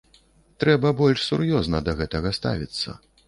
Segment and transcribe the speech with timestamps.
[0.63, 2.99] Трэба больш сур'ёзна да гэтага ставіцца.